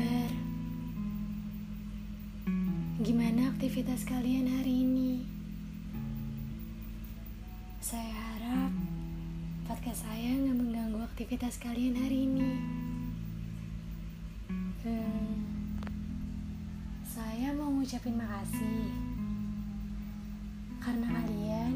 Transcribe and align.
kabar? 0.00 0.32
Gimana 3.04 3.52
aktivitas 3.52 4.08
kalian 4.08 4.48
hari 4.48 4.88
ini? 4.88 5.28
Saya 7.84 8.08
harap 8.08 8.72
podcast 9.68 10.08
saya 10.08 10.40
nggak 10.40 10.56
mengganggu 10.56 11.00
aktivitas 11.04 11.60
kalian 11.60 12.00
hari 12.00 12.24
ini. 12.24 12.50
Hmm, 14.80 15.36
saya 17.04 17.52
mau 17.52 17.68
ngucapin 17.68 18.16
makasih 18.16 18.88
karena 20.80 21.12
kalian 21.12 21.72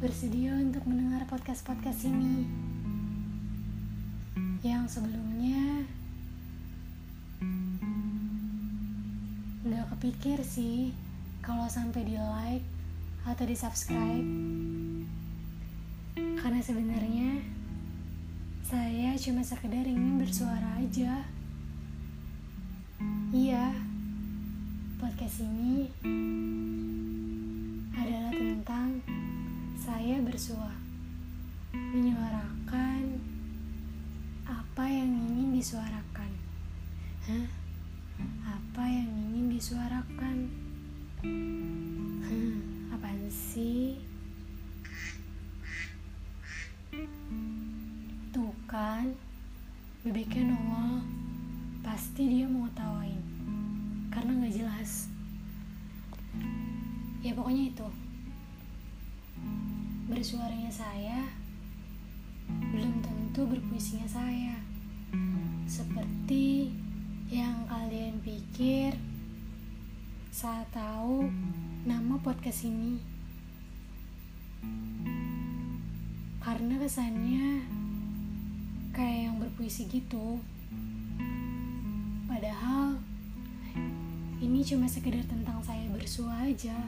bersedia 0.00 0.56
untuk 0.56 0.88
mendengar 0.88 1.28
podcast-podcast 1.28 2.08
ini 2.08 2.48
yang 4.64 4.88
sebelumnya 4.88 5.59
kepikir 10.00 10.40
sih 10.40 10.96
kalau 11.44 11.68
sampai 11.68 12.08
di 12.08 12.16
like 12.16 12.64
atau 13.28 13.44
di 13.44 13.52
subscribe 13.52 14.24
karena 16.40 16.60
sebenarnya 16.64 17.44
saya 18.64 19.12
cuma 19.20 19.44
sekedar 19.44 19.84
ingin 19.84 20.16
bersuara 20.16 20.80
aja. 20.80 21.28
Iya 23.28 23.76
podcast 24.96 25.44
ini 25.44 25.92
adalah 27.92 28.32
tentang 28.32 29.04
saya 29.76 30.16
bersua 30.24 30.80
menyuarakan 31.76 33.20
apa 34.48 34.84
yang 34.88 35.12
ingin 35.12 35.60
disuarakan. 35.60 36.32
Hah 37.28 37.59
ngetawain 52.70 53.22
karena 54.14 54.30
nggak 54.30 54.54
jelas. 54.54 55.10
Ya 57.18 57.34
pokoknya 57.34 57.74
itu. 57.74 57.88
Bersuaranya 60.06 60.70
saya 60.70 61.26
belum 62.46 63.02
tentu 63.02 63.42
berpuisinya 63.50 64.06
saya. 64.06 64.54
Seperti 65.66 66.70
yang 67.26 67.66
kalian 67.66 68.22
pikir 68.22 68.94
saat 70.30 70.70
tahu 70.70 71.26
nama 71.82 72.14
podcast 72.22 72.70
ini. 72.70 73.02
Karena 76.38 76.78
kesannya 76.78 77.66
kayak 78.94 79.18
yang 79.26 79.36
berpuisi 79.42 79.90
gitu 79.90 80.38
padahal 82.30 82.94
ini 84.38 84.62
cuma 84.62 84.86
sekedar 84.86 85.26
tentang 85.26 85.58
saya 85.66 85.90
bersua 85.90 86.46
aja 86.46 86.78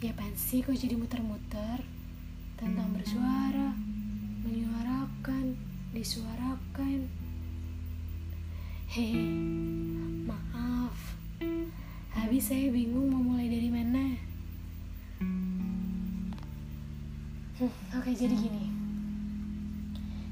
ya 0.00 0.12
sih 0.32 0.64
kok 0.64 0.72
jadi 0.72 0.96
muter-muter 0.96 1.84
tentang 2.56 2.88
bersuara 2.96 3.76
menyuarakan 4.48 5.60
disuarakan 5.92 7.12
Hei, 8.88 9.20
maaf. 10.24 10.96
Habis 12.16 12.48
saya 12.48 12.72
bingung 12.72 13.12
mau 13.12 13.20
mulai 13.20 13.44
dari 13.52 13.68
mana. 13.68 14.16
Hmm, 15.20 16.32
Oke, 17.92 18.16
jadi 18.16 18.32
gini. 18.32 18.72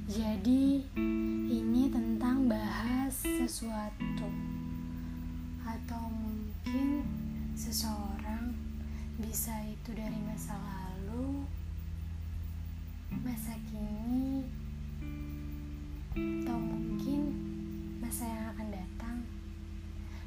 Jadi, 0.08 0.88
ini 1.52 1.65
sesuatu. 3.46 4.26
Atau 5.62 6.02
mungkin 6.10 7.06
seseorang 7.54 8.58
bisa 9.22 9.54
itu 9.70 9.94
dari 9.94 10.18
masa 10.26 10.58
lalu, 10.58 11.46
masa 13.22 13.54
kini, 13.70 14.42
atau 16.10 16.58
mungkin 16.58 17.22
masa 18.02 18.26
yang 18.26 18.50
akan 18.50 18.68
datang, 18.74 19.18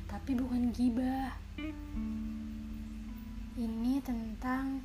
tapi 0.08 0.40
bukan 0.40 0.72
gibah. 0.72 1.36
Ini 3.60 4.00
tentang 4.00 4.80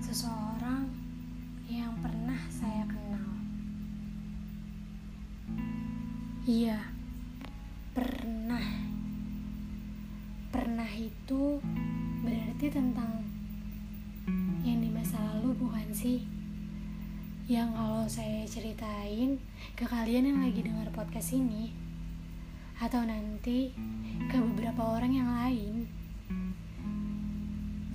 seseorang 0.00 0.88
yang 1.68 1.92
pernah 2.00 2.40
saya 2.48 2.88
kenal. 2.88 3.28
Iya, 6.48 6.80
pernah. 8.28 8.68
Pernah 10.52 10.90
itu 11.00 11.64
berarti 12.20 12.68
tentang 12.68 13.24
yang 14.60 14.84
di 14.84 14.92
masa 14.92 15.16
lalu, 15.32 15.56
bukan 15.56 15.88
sih? 15.96 16.28
Yang 17.48 17.72
kalau 17.72 18.04
saya 18.04 18.44
ceritain 18.44 19.40
ke 19.72 19.88
kalian 19.88 20.28
yang 20.28 20.44
lagi 20.44 20.60
dengar 20.60 20.92
podcast 20.92 21.32
ini, 21.40 21.72
atau 22.76 23.00
nanti 23.00 23.72
ke 24.28 24.36
beberapa 24.36 25.00
orang 25.00 25.12
yang 25.16 25.32
lain, 25.32 25.88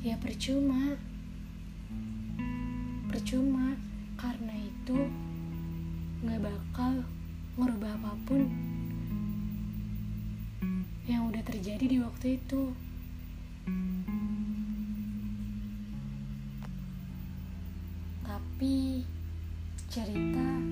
ya 0.01 0.17
percuma. 0.17 1.12
Waktu 12.23 12.39
itu. 12.39 12.72
Tapi 18.23 19.03
cerita 19.91 20.62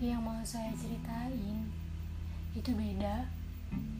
yang 0.00 0.24
mau 0.24 0.40
saya 0.40 0.72
ceritain 0.80 1.68
itu 2.56 2.72
beda 2.72 3.28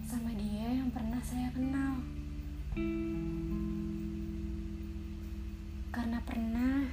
sama 0.09 0.33
dia 0.33 0.81
yang 0.81 0.89
pernah 0.89 1.21
saya 1.21 1.53
kenal. 1.53 2.01
Karena 5.93 6.17
pernah 6.25 6.89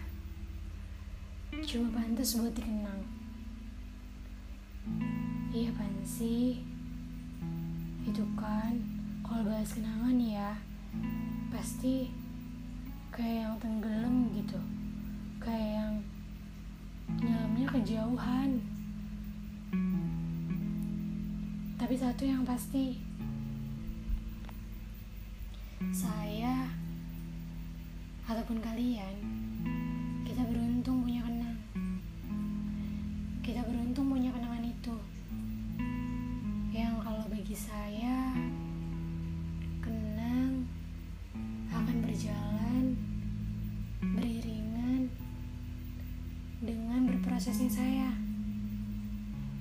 cuma 1.63 1.87
pantas 1.95 2.35
buat 2.35 2.51
dikenang. 2.51 3.07
Iya 5.55 5.71
pan 5.71 6.03
sih. 6.03 6.59
Itu 8.03 8.27
kan 8.35 8.75
kalau 9.23 9.47
bahas 9.47 9.71
kenangan 9.71 10.19
ya 10.19 10.59
pasti 11.47 12.11
kayak 13.15 13.47
yang 13.47 13.55
tenggelam 13.63 14.35
gitu. 14.35 14.59
Kayak 15.39 15.71
yang 15.79 15.93
nyelamnya 17.23 17.67
kejauhan. 17.71 18.76
Tapi 21.87 22.03
satu 22.03 22.27
yang 22.27 22.43
pasti. 22.43 22.99
Saya 25.95 26.67
ataupun 28.27 28.59
kalian 28.59 29.15
kita 30.27 30.43
beruntung 30.51 31.07
punya 31.07 31.23
kenang. 31.23 31.55
Kita 33.39 33.63
beruntung 33.63 34.11
punya 34.11 34.35
kenangan 34.35 34.67
itu. 34.67 34.99
Yang 36.75 37.07
kalau 37.07 37.23
bagi 37.31 37.55
saya 37.55 38.35
kenang 39.79 40.67
akan 41.71 41.97
berjalan 42.03 42.99
beriringan 44.03 45.07
dengan 46.59 47.15
berprosesnya 47.15 47.71
saya. 47.71 48.11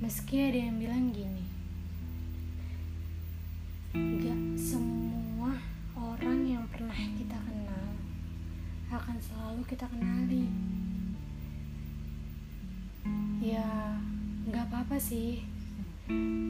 Meski 0.03 0.43
ada 0.51 0.59
yang 0.67 0.83
bilang 0.83 1.15
gini 1.15 1.56
gak 4.21 4.41
semua 4.59 5.57
orang 5.97 6.41
yang 6.45 6.65
pernah 6.69 6.97
kita 6.97 7.39
kenal 7.41 7.89
akan 8.93 9.17
selalu 9.21 9.63
kita 9.69 9.87
kenali. 9.91 10.47
Ya 13.43 13.99
nggak 14.49 14.67
apa-apa 14.73 14.97
sih. 14.97 15.43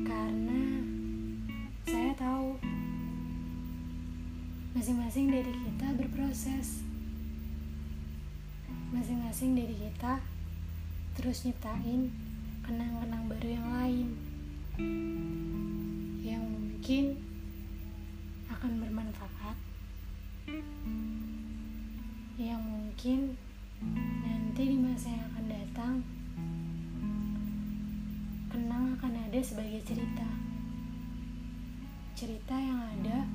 Karena 0.06 0.62
saya 1.88 2.12
tahu 2.14 2.60
masing-masing 4.76 5.32
dari 5.32 5.52
kita 5.52 5.96
berproses. 5.96 6.84
Masing-masing 8.92 9.56
dari 9.56 9.74
kita 9.74 10.20
terus 11.16 11.48
nyiptain 11.48 12.12
kenang-kenang 12.60 13.24
baru 13.26 13.48
yang 13.48 13.68
lain. 13.72 14.08
Yang 16.20 16.42
mungkin 16.44 17.04
akan 18.56 18.80
bermanfaat. 18.80 19.56
Yang 22.40 22.62
mungkin 22.64 23.18
nanti 24.24 24.62
di 24.72 24.76
masa 24.80 25.12
yang 25.12 25.28
akan 25.28 25.46
datang 25.52 25.94
kenang 28.48 28.96
akan 28.96 29.12
ada 29.28 29.40
sebagai 29.44 29.84
cerita. 29.84 30.24
Cerita 32.16 32.56
yang 32.56 32.80
ada 32.80 33.28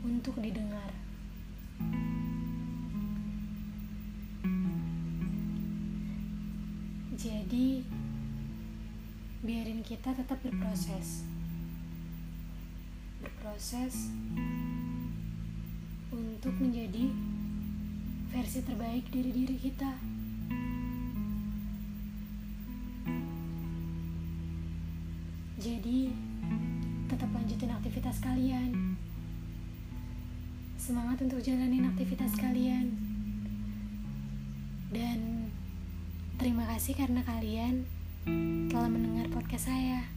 untuk 0.00 0.40
didengar. 0.40 0.88
Jadi 7.20 7.84
biarin 9.44 9.84
kita 9.84 10.16
tetap 10.16 10.40
berproses 10.40 11.28
berproses 13.52 14.08
untuk 16.08 16.56
menjadi 16.56 17.12
versi 18.32 18.64
terbaik 18.64 19.04
dari 19.12 19.28
diri 19.28 19.56
kita. 19.60 19.92
Jadi, 25.60 26.08
tetap 27.12 27.28
lanjutin 27.28 27.76
aktivitas 27.76 28.24
kalian. 28.24 28.96
Semangat 30.80 31.20
untuk 31.20 31.44
jalanin 31.44 31.92
aktivitas 31.92 32.32
kalian. 32.40 32.88
Dan 34.88 35.52
terima 36.40 36.64
kasih 36.72 36.96
karena 36.96 37.20
kalian 37.28 37.84
telah 38.72 38.88
mendengar 38.88 39.28
podcast 39.28 39.68
saya. 39.68 40.08